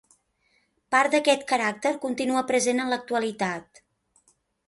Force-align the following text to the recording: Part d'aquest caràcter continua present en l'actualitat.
Part 0.95 1.13
d'aquest 1.15 1.43
caràcter 1.51 1.91
continua 2.07 2.43
present 2.53 2.83
en 2.85 2.91
l'actualitat. 2.95 3.85